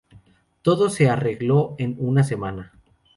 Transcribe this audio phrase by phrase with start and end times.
[0.63, 2.71] Todo se arregló en una semana.